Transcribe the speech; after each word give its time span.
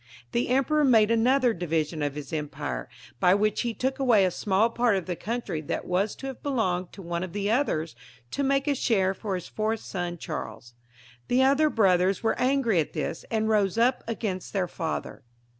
The 0.31 0.49
emperor 0.49 0.83
made 0.83 1.11
another 1.11 1.53
division 1.53 2.01
of 2.01 2.15
his 2.15 2.33
empire, 2.33 2.89
by 3.19 3.35
which 3.35 3.61
he 3.61 3.75
took 3.75 3.99
away 3.99 4.25
a 4.25 4.31
small 4.31 4.71
part 4.71 4.95
of 4.95 5.05
the 5.05 5.15
country 5.15 5.61
that 5.61 5.85
was 5.85 6.15
to 6.15 6.25
have 6.25 6.41
belonged 6.41 6.91
to 6.93 7.03
one 7.03 7.21
of 7.23 7.33
the 7.33 7.51
others, 7.51 7.95
to 8.31 8.41
make 8.41 8.67
a 8.67 8.73
share 8.73 9.13
for 9.13 9.35
his 9.35 9.47
fourth 9.47 9.81
son 9.81 10.17
Charles. 10.17 10.73
The 11.27 11.43
other 11.43 11.69
brothers 11.69 12.23
were 12.23 12.39
angry 12.39 12.79
at 12.79 12.93
this, 12.93 13.25
and 13.29 13.47
rose 13.47 13.77
up 13.77 14.03
against 14.07 14.53
their 14.53 14.67
father. 14.67 15.21